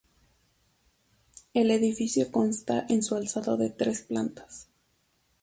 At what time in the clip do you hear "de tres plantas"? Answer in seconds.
3.57-4.67